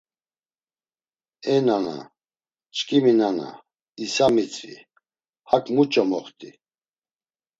[1.55, 1.97] E nana,
[2.75, 3.47] çkimi nana,
[4.03, 4.75] isa mitzvi,
[5.49, 6.49] hak muç̌o moxti?